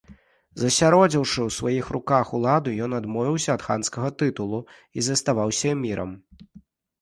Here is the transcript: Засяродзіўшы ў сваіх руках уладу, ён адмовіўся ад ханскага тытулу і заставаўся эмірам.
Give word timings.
Засяродзіўшы 0.61 1.37
ў 1.47 1.53
сваіх 1.57 1.91
руках 1.95 2.31
уладу, 2.37 2.73
ён 2.85 2.95
адмовіўся 3.01 3.49
ад 3.57 3.61
ханскага 3.67 4.09
тытулу 4.23 4.63
і 4.97 5.05
заставаўся 5.11 5.67
эмірам. 5.77 6.11